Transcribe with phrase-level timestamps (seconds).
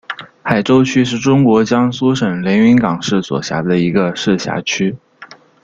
[0.41, 4.97] 海州区是中国江苏省连云港市所辖的一个市辖区。